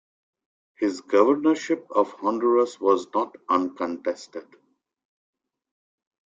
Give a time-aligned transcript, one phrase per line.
[0.79, 4.47] His governorship of Honduras was not uncontested.